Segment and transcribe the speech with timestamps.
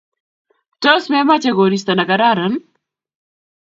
[0.85, 2.53] Tos, memache koristo negararan?